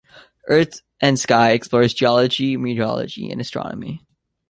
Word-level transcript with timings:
Earth 0.47 0.81
and 0.99 1.19
Sky 1.19 1.51
explores 1.51 1.93
geology, 1.93 2.57
meteorology 2.57 3.29
and 3.29 3.39
astronomy. 3.39 4.01